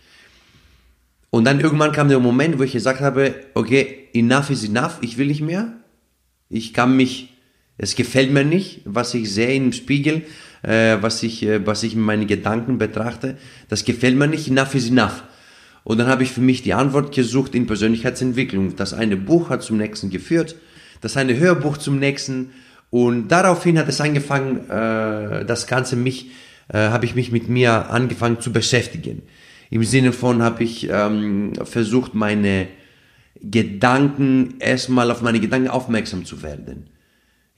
Und 1.31 1.45
dann 1.45 1.59
irgendwann 1.61 1.93
kam 1.93 2.09
der 2.09 2.21
Moment, 2.21 2.59
wo 2.59 2.63
ich 2.63 2.73
gesagt 2.73 3.01
habe, 3.01 3.35
okay, 3.55 4.09
enough 4.15 4.51
is 4.51 4.65
enough, 4.65 4.99
ich 5.01 5.19
will 5.19 5.27
nicht 5.27 5.43
mehr. 5.43 5.75
Ich 6.49 6.73
kann 6.73 6.97
mich, 6.97 7.35
es 7.77 7.97
gefällt 7.97 8.33
mir 8.33 8.45
nicht, 8.45 8.83
was 8.85 9.13
ich 9.13 9.33
sehe 9.33 9.55
im 9.55 9.73
Spiegel, 9.73 10.23
äh, 10.63 10.97
was 11.01 11.23
ich, 11.23 11.45
äh, 11.45 11.67
was 11.67 11.83
ich 11.83 11.95
in 11.95 12.01
meinen 12.01 12.27
Gedanken 12.27 12.79
betrachte. 12.79 13.37
Das 13.69 13.85
gefällt 13.85 14.17
mir 14.17 14.27
nicht, 14.27 14.49
enough 14.49 14.75
is 14.75 14.91
enough. 14.91 15.23
Und 15.85 15.99
dann 15.99 16.09
habe 16.09 16.23
ich 16.23 16.33
für 16.33 16.41
mich 16.41 16.63
die 16.63 16.75
Antwort 16.75 17.15
gesucht 17.15 17.55
in 17.55 17.67
Persönlichkeitsentwicklung. 17.67 18.77
Das 18.77 18.93
eine 18.93 19.17
Buch 19.17 19.51
hat 19.51 19.63
zum 19.63 19.79
nächsten 19.79 20.11
geführt, 20.11 20.57
das 21.01 21.17
eine 21.17 21.39
Hörbuch 21.39 21.79
zum 21.79 21.99
nächsten. 21.99 22.51
Und 22.91 23.29
daraufhin 23.29 23.79
hat 23.79 23.89
es 23.89 24.01
angefangen, 24.01 24.69
äh, 24.69 25.45
das 25.45 25.67
Ganze 25.67 25.97
mich, 25.97 26.31
äh, 26.69 26.79
habe 26.79 27.07
ich 27.07 27.15
mich 27.15 27.33
mit 27.33 27.49
mir 27.49 27.91
angefangen 27.91 28.41
zu 28.41 28.53
beschäftigen. 28.53 29.23
Im 29.71 29.85
Sinne 29.85 30.13
von 30.13 30.43
habe 30.43 30.65
ich 30.65 30.89
ähm, 30.91 31.53
versucht, 31.65 32.15
meine 32.15 32.69
Gedanken, 33.41 34.55
erstmal 34.59 35.11
auf 35.11 35.23
meine 35.23 35.41
Gedanken 35.41 35.69
aufmerksam 35.69 36.25
zu 36.25 36.43
werden. 36.43 36.89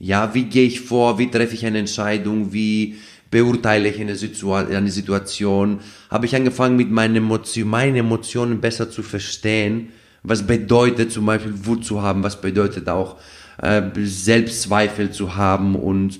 Ja, 0.03 0.33
wie 0.33 0.45
gehe 0.45 0.65
ich 0.65 0.81
vor, 0.81 1.19
wie 1.19 1.29
treffe 1.29 1.53
ich 1.53 1.63
eine 1.63 1.77
Entscheidung, 1.77 2.51
wie 2.53 2.95
beurteile 3.29 3.87
ich 3.87 4.01
eine, 4.01 4.15
Situa 4.15 4.65
eine 4.65 4.89
Situation, 4.89 5.79
habe 6.09 6.25
ich 6.25 6.35
angefangen 6.35 6.75
mit 6.75 6.89
meinen 6.89 7.17
Emotionen, 7.17 7.69
meine 7.69 7.99
Emotionen 7.99 8.61
besser 8.61 8.89
zu 8.89 9.03
verstehen, 9.03 9.89
was 10.23 10.47
bedeutet 10.47 11.11
zum 11.11 11.27
Beispiel 11.27 11.53
Wut 11.67 11.85
zu 11.85 12.01
haben, 12.01 12.23
was 12.23 12.41
bedeutet 12.41 12.89
auch 12.89 13.17
äh, 13.61 13.83
Selbstzweifel 13.95 15.11
zu 15.11 15.35
haben 15.35 15.75
und 15.75 16.19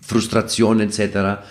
Frustration 0.00 0.78
etc. 0.78 1.42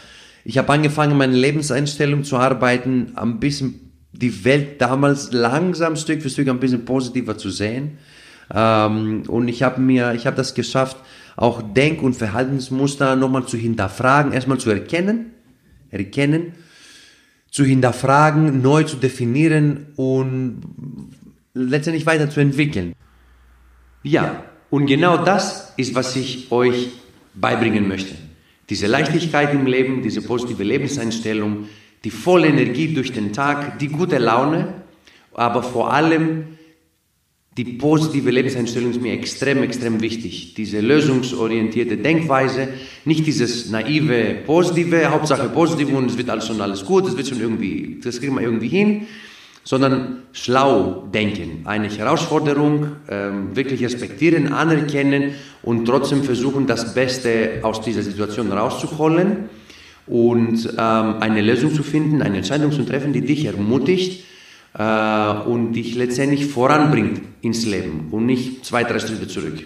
Ich 0.45 0.57
habe 0.57 0.71
angefangen, 0.71 1.17
meine 1.17 1.35
Lebenseinstellung 1.35 2.23
zu 2.23 2.37
arbeiten, 2.37 3.11
ein 3.15 3.41
bisschen 3.41 3.91
die 4.13 4.45
Welt 4.45 4.79
damals 4.79 5.33
langsam 5.33 5.97
Stück 5.97 6.21
für 6.21 6.29
Stück 6.29 6.47
ein 6.47 6.61
bisschen 6.61 6.85
positiver 6.85 7.37
zu 7.37 7.49
sehen. 7.49 7.97
Ähm, 8.53 9.23
und 9.27 9.47
ich 9.47 9.63
habe 9.63 9.81
mir, 9.81 10.13
ich 10.13 10.25
habe 10.25 10.35
das 10.35 10.53
geschafft, 10.53 10.97
auch 11.35 11.61
Denk- 11.61 12.01
und 12.01 12.15
Verhaltensmuster 12.15 13.15
nochmal 13.15 13.45
zu 13.45 13.57
hinterfragen, 13.57 14.33
erstmal 14.33 14.57
zu 14.57 14.69
erkennen, 14.69 15.31
erkennen, 15.89 16.53
zu 17.49 17.63
hinterfragen, 17.63 18.61
neu 18.61 18.83
zu 18.83 18.97
definieren 18.97 19.87
und 19.95 20.61
letztendlich 21.53 22.05
weiterzuentwickeln. 22.05 22.93
Ja, 24.03 24.43
und 24.69 24.85
genau 24.85 25.23
das 25.23 25.73
ist, 25.77 25.95
was 25.95 26.15
ich 26.15 26.51
euch 26.51 26.91
beibringen 27.33 27.87
möchte. 27.87 28.15
Diese 28.69 28.87
Leichtigkeit 28.87 29.53
im 29.53 29.65
Leben, 29.65 30.01
diese 30.01 30.21
positive 30.21 30.63
Lebenseinstellung, 30.63 31.65
die 32.03 32.09
volle 32.09 32.47
Energie 32.47 32.93
durch 32.93 33.11
den 33.11 33.33
Tag, 33.33 33.79
die 33.79 33.89
gute 33.89 34.17
Laune, 34.17 34.73
aber 35.33 35.61
vor 35.61 35.93
allem 35.93 36.57
die 37.57 37.65
positive 37.65 38.31
Lebenseinstellung 38.31 38.91
ist 38.91 39.01
mir 39.01 39.11
extrem, 39.11 39.61
extrem 39.61 39.99
wichtig. 39.99 40.53
Diese 40.53 40.79
lösungsorientierte 40.79 41.97
Denkweise, 41.97 42.69
nicht 43.03 43.27
dieses 43.27 43.69
naive, 43.69 44.37
positive, 44.45 45.11
Hauptsache 45.11 45.49
positiv 45.49 45.93
und 45.93 46.09
es 46.09 46.17
wird 46.17 46.29
alles 46.29 46.47
schon 46.47 46.61
alles 46.61 46.85
gut, 46.85 47.07
es 47.07 47.17
wird 47.17 47.27
schon 47.27 47.41
irgendwie, 47.41 47.99
das 48.01 48.21
kriegen 48.21 48.35
wir 48.35 48.41
irgendwie 48.41 48.69
hin, 48.69 49.07
sondern 49.65 50.23
schlau 50.31 51.09
denken, 51.13 51.63
eine 51.65 51.89
Herausforderung 51.89 52.87
ähm, 53.09 53.53
wirklich 53.53 53.83
respektieren, 53.83 54.53
anerkennen 54.53 55.33
und 55.61 55.85
trotzdem 55.85 56.23
versuchen, 56.23 56.67
das 56.67 56.93
Beste 56.93 57.59
aus 57.63 57.81
dieser 57.81 58.01
Situation 58.01 58.49
rauszuholen 58.49 59.49
und 60.07 60.65
ähm, 60.77 61.15
eine 61.19 61.41
Lösung 61.41 61.73
zu 61.73 61.83
finden, 61.83 62.21
eine 62.21 62.37
Entscheidung 62.37 62.71
zu 62.71 62.83
treffen, 62.83 63.11
die 63.11 63.21
dich 63.21 63.43
ermutigt, 63.43 64.23
und 64.73 65.73
dich 65.73 65.95
letztendlich 65.95 66.45
voranbringt 66.47 67.21
ins 67.41 67.65
Leben 67.65 68.07
und 68.11 68.25
nicht 68.25 68.65
zwei, 68.65 68.83
drei 68.83 68.99
Schritte 68.99 69.27
zurück. 69.27 69.65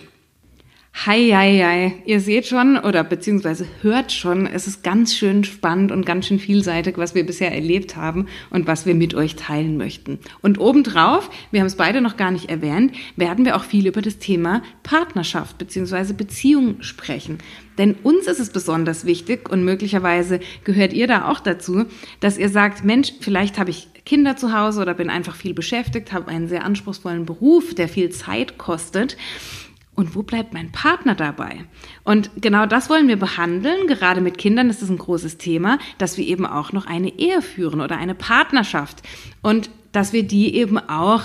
Hi, 1.04 1.30
hi, 1.30 1.60
hi. 1.60 1.94
Ihr 2.06 2.22
seht 2.22 2.48
schon 2.48 2.78
oder 2.78 3.04
beziehungsweise 3.04 3.68
hört 3.82 4.14
schon, 4.14 4.48
es 4.48 4.66
ist 4.66 4.82
ganz 4.82 5.14
schön 5.14 5.44
spannend 5.44 5.92
und 5.92 6.06
ganz 6.06 6.26
schön 6.26 6.40
vielseitig, 6.40 6.98
was 6.98 7.14
wir 7.14 7.26
bisher 7.26 7.52
erlebt 7.54 7.98
haben 7.98 8.28
und 8.50 8.66
was 8.66 8.86
wir 8.86 8.96
mit 8.96 9.14
euch 9.14 9.36
teilen 9.36 9.76
möchten. 9.76 10.20
Und 10.42 10.58
obendrauf, 10.58 11.30
wir 11.52 11.60
haben 11.60 11.68
es 11.68 11.76
beide 11.76 12.00
noch 12.00 12.16
gar 12.16 12.32
nicht 12.32 12.50
erwähnt, 12.50 12.94
werden 13.18 13.44
wir 13.44 13.58
auch 13.58 13.66
viel 13.66 13.86
über 13.86 14.02
das 14.02 14.20
Thema 14.20 14.64
Partnerschaft 14.84 15.58
beziehungsweise 15.58 16.14
Beziehung 16.14 16.82
sprechen. 16.82 17.40
Denn 17.78 17.96
uns 18.02 18.26
ist 18.26 18.40
es 18.40 18.50
besonders 18.50 19.06
wichtig 19.06 19.50
und 19.50 19.66
möglicherweise 19.66 20.40
gehört 20.64 20.94
ihr 20.94 21.08
da 21.08 21.30
auch 21.30 21.42
dazu, 21.42 21.86
dass 22.22 22.38
ihr 22.38 22.50
sagt, 22.50 22.86
Mensch, 22.86 23.12
vielleicht 23.20 23.60
habe 23.60 23.70
ich 23.70 23.90
Kinder 24.06 24.38
zu 24.38 24.58
Hause 24.58 24.82
oder 24.82 24.94
bin 24.94 25.10
einfach 25.10 25.36
viel 25.36 25.54
beschäftigt, 25.54 26.14
habe 26.14 26.30
einen 26.30 26.48
sehr 26.48 26.64
anspruchsvollen 26.64 27.26
Beruf, 27.26 27.76
der 27.76 27.90
viel 27.90 28.12
Zeit 28.12 28.58
kostet 28.58 29.18
und 29.96 30.16
wo 30.16 30.24
bleibt 30.24 30.54
mein 30.54 30.72
Partner 30.72 31.16
dabei? 31.16 31.66
Und 32.04 32.30
genau 32.42 32.66
das 32.66 32.90
wollen 32.90 33.08
wir 33.08 33.18
behandeln. 33.18 33.88
Gerade 33.88 34.22
mit 34.22 34.38
Kindern 34.38 34.70
ist 34.70 34.82
es 34.82 34.90
ein 34.90 34.98
großes 34.98 35.38
Thema, 35.38 35.80
dass 35.98 36.18
wir 36.18 36.26
eben 36.26 36.46
auch 36.46 36.74
noch 36.74 36.86
eine 36.86 37.18
Ehe 37.18 37.42
führen 37.42 37.82
oder 37.82 37.98
eine 37.98 38.16
Partnerschaft 38.16 39.02
und 39.42 39.70
dass 39.92 40.12
wir 40.12 40.24
die 40.24 40.56
eben 40.56 40.78
auch 40.78 41.24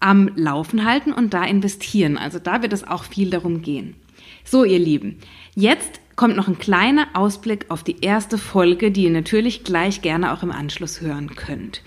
am 0.00 0.30
Laufen 0.36 0.84
halten 0.84 1.12
und 1.12 1.34
da 1.34 1.44
investieren. 1.44 2.16
Also 2.16 2.38
da 2.38 2.62
wird 2.62 2.72
es 2.72 2.86
auch 2.86 3.04
viel 3.04 3.30
darum 3.30 3.62
gehen. 3.62 3.94
So, 4.44 4.64
ihr 4.64 4.78
Lieben, 4.78 5.18
jetzt 5.54 6.00
kommt 6.16 6.36
noch 6.36 6.48
ein 6.48 6.58
kleiner 6.58 7.08
Ausblick 7.14 7.66
auf 7.68 7.82
die 7.82 8.00
erste 8.00 8.38
Folge, 8.38 8.90
die 8.90 9.04
ihr 9.04 9.10
natürlich 9.10 9.64
gleich 9.64 10.02
gerne 10.02 10.32
auch 10.32 10.42
im 10.42 10.50
Anschluss 10.50 11.00
hören 11.00 11.34
könnt. 11.36 11.82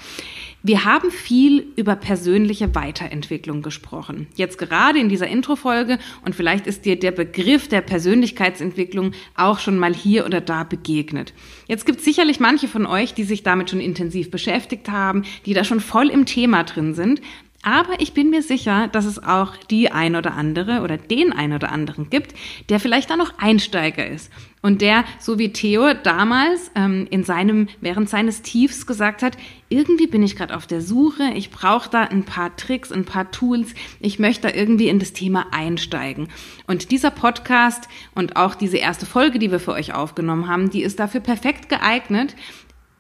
Wir 0.64 0.86
haben 0.86 1.10
viel 1.10 1.74
über 1.76 1.96
persönliche 1.96 2.76
Weiterentwicklung 2.76 3.64
gesprochen. 3.64 4.28
Jetzt 4.36 4.60
gerade 4.60 5.00
in 5.00 5.10
dieser 5.10 5.26
Introfolge 5.26 5.98
und 6.24 6.36
vielleicht 6.36 6.68
ist 6.68 6.86
dir 6.86 7.00
der 7.00 7.10
Begriff 7.10 7.68
der 7.68 7.82
Persönlichkeitsentwicklung 7.82 9.14
auch 9.36 9.58
schon 9.58 9.80
mal 9.80 9.92
hier 9.92 10.24
oder 10.24 10.40
da 10.40 10.64
begegnet. 10.64 11.34
Jetzt 11.68 11.88
gibt 11.88 12.00
es 12.00 12.06
sicherlich 12.06 12.40
manche 12.40 12.68
von 12.68 12.86
euch, 12.86 13.16
die 13.16 13.24
sich 13.24 13.42
damit 13.42 13.72
schon 13.72 13.80
intensiv 13.80 14.30
beschäftigt 14.30 14.90
haben, 14.90 15.24
die 15.48 15.56
da 15.56 15.64
schon 15.64 15.80
voll 15.80 16.10
im 16.10 16.28
Thema 16.28 16.64
drin 16.64 16.94
sind. 16.94 17.22
Aber 17.64 18.00
ich 18.00 18.14
bin 18.14 18.32
mir 18.32 18.42
sicher, 18.42 18.88
dass 18.88 19.06
es 19.06 19.22
auch 19.22 19.56
die 19.56 19.92
ein 19.92 20.16
oder 20.16 20.34
andere 20.34 20.82
oder 20.82 20.98
den 20.98 21.32
ein 21.32 21.54
oder 21.54 21.72
anderen 21.72 22.10
gibt, 22.10 22.34
der 22.70 22.80
vielleicht 22.80 23.10
da 23.10 23.18
noch 23.18 23.38
Einsteiger 23.38 24.08
ist 24.08 24.32
und 24.62 24.82
der, 24.82 25.04
so 25.20 25.40
wie 25.40 25.52
Theo 25.52 25.94
damals 25.94 26.72
ähm, 26.76 27.08
in 27.10 27.24
seinem 27.24 27.68
während 27.80 28.10
seines 28.10 28.42
Tiefs 28.42 28.86
gesagt 28.86 29.24
hat, 29.24 29.38
irgendwie 29.70 30.08
bin 30.08 30.24
ich 30.24 30.36
gerade 30.36 30.56
auf 30.56 30.68
der 30.68 30.82
Suche, 30.82 31.32
ich 31.36 31.50
brauche 31.52 31.90
da 31.90 32.04
ein 32.04 32.24
paar 32.24 32.56
Tricks, 32.56 32.92
ein 32.92 33.06
paar 33.06 33.32
Tools, 33.32 33.74
ich 34.00 34.20
möchte 34.20 34.48
da 34.48 34.54
irgendwie 34.56 34.88
in 34.88 35.00
das 35.00 35.14
Thema 35.14 35.48
einsteigen. 35.52 36.30
Und 36.68 36.92
dieser 36.92 37.12
Podcast 37.12 37.88
und 38.16 38.36
auch 38.36 38.56
diese 38.56 38.78
erste 38.78 39.06
Folge, 39.06 39.40
die 39.40 39.52
wir 39.52 39.60
für 39.60 39.74
euch 39.74 39.94
aufgenommen 39.94 40.48
haben, 40.48 40.70
die 40.70 40.84
ist 40.84 41.00
dafür 41.00 41.22
perfekt 41.22 41.70
geeignet, 41.70 42.36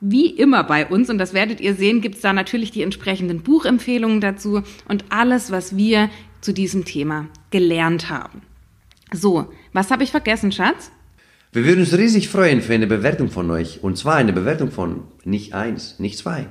wie 0.02 0.30
immer 0.30 0.64
bei 0.64 0.86
uns, 0.88 1.10
und 1.10 1.18
das 1.18 1.34
werdet 1.34 1.62
ihr 1.62 1.76
sehen, 1.76 2.02
gibt 2.02 2.16
es 2.16 2.22
da 2.22 2.34
natürlich 2.34 2.72
die 2.72 2.82
entsprechenden 2.82 3.42
Buchempfehlungen 3.42 4.20
dazu 4.20 4.64
und 4.88 5.06
alles, 5.10 5.52
was 5.52 5.78
wir 5.78 6.10
zu 6.42 6.54
diesem 6.54 6.86
Thema 6.86 7.28
gelernt 7.52 8.10
haben. 8.10 8.42
So, 9.14 9.48
Was 9.74 9.92
habe 9.92 10.04
ich 10.04 10.12
vergessen, 10.12 10.52
Schatz? 10.52 10.92
Wir 11.54 11.66
würden 11.66 11.82
uns 11.82 11.98
riesig 11.98 12.30
freuen 12.30 12.62
für 12.62 12.74
eine 12.74 12.88
Bewertung 12.88 13.30
von 13.30 13.50
euch. 13.52 13.84
Und 13.84 13.98
zwar 13.98 14.16
eine 14.16 14.34
Bewertung 14.34 14.72
von 14.72 15.04
nicht 15.24 15.54
eins, 15.54 16.00
nicht 16.00 16.18
zwei, 16.18 16.48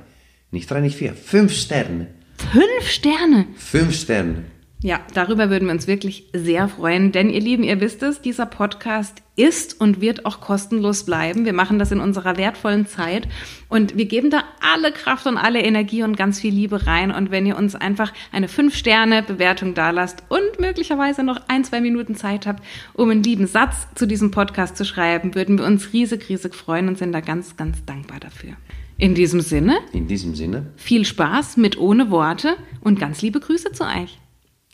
nicht 0.51 0.69
drei, 0.69 0.81
nicht 0.81 0.95
vier. 0.95 1.13
Fünf 1.13 1.53
Sterne. 1.53 2.07
Fünf 2.51 2.87
Sterne. 2.87 3.47
Fünf 3.55 3.95
Sterne. 3.95 4.43
Ja, 4.83 4.99
darüber 5.13 5.51
würden 5.51 5.67
wir 5.67 5.73
uns 5.73 5.85
wirklich 5.85 6.25
sehr 6.33 6.67
freuen, 6.67 7.11
denn 7.11 7.29
ihr 7.29 7.39
Lieben, 7.39 7.61
ihr 7.61 7.79
wisst 7.79 8.01
es, 8.01 8.19
dieser 8.19 8.47
Podcast 8.47 9.21
ist 9.35 9.79
und 9.79 10.01
wird 10.01 10.25
auch 10.25 10.41
kostenlos 10.41 11.05
bleiben. 11.05 11.45
Wir 11.45 11.53
machen 11.53 11.77
das 11.77 11.91
in 11.91 11.99
unserer 11.99 12.35
wertvollen 12.35 12.87
Zeit 12.87 13.27
und 13.69 13.95
wir 13.95 14.05
geben 14.05 14.31
da 14.31 14.43
alle 14.59 14.91
Kraft 14.91 15.27
und 15.27 15.37
alle 15.37 15.61
Energie 15.61 16.01
und 16.01 16.17
ganz 16.17 16.39
viel 16.39 16.51
Liebe 16.51 16.87
rein. 16.87 17.11
Und 17.11 17.29
wenn 17.29 17.45
ihr 17.45 17.57
uns 17.57 17.75
einfach 17.75 18.11
eine 18.31 18.47
5-Sterne-Bewertung 18.47 19.75
dalasst 19.75 20.23
und 20.29 20.59
möglicherweise 20.59 21.21
noch 21.21 21.39
ein, 21.47 21.63
zwei 21.63 21.79
Minuten 21.79 22.15
Zeit 22.15 22.47
habt, 22.47 22.63
um 22.93 23.11
einen 23.11 23.21
lieben 23.21 23.45
Satz 23.45 23.87
zu 23.93 24.07
diesem 24.07 24.31
Podcast 24.31 24.77
zu 24.77 24.83
schreiben, 24.83 25.35
würden 25.35 25.59
wir 25.59 25.65
uns 25.65 25.93
riesig, 25.93 26.27
riesig 26.27 26.55
freuen 26.55 26.87
und 26.87 26.97
sind 26.97 27.11
da 27.11 27.21
ganz, 27.21 27.55
ganz 27.55 27.85
dankbar 27.85 28.19
dafür. 28.19 28.53
In 28.97 29.13
diesem 29.13 29.41
Sinne. 29.41 29.77
In 29.93 30.07
diesem 30.07 30.33
Sinne. 30.33 30.71
Viel 30.75 31.05
Spaß 31.05 31.57
mit 31.57 31.77
ohne 31.77 32.09
Worte 32.09 32.55
und 32.81 32.99
ganz 32.99 33.21
liebe 33.21 33.39
Grüße 33.39 33.73
zu 33.73 33.83
euch. 33.83 34.20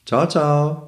Ciao, 0.07 0.25
ciao. 0.25 0.86